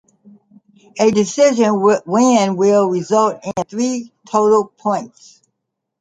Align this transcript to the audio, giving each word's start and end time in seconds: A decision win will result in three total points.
A 0.99 1.11
decision 1.11 1.79
win 1.79 2.55
will 2.55 2.89
result 2.89 3.39
in 3.43 3.63
three 3.65 4.11
total 4.27 4.65
points. 4.65 5.43